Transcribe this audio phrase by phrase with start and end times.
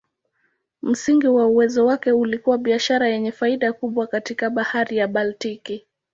[0.81, 5.85] Msingi wa uwezo wake ulikuwa biashara yenye faida kubwa katika Bahari ya Baltiki.